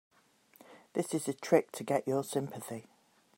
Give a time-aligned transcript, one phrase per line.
[0.93, 2.87] This is a trick to get your sympathy.